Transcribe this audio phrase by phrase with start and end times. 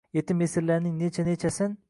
[0.19, 1.79] Yetim-yesirlarning necha-nechasin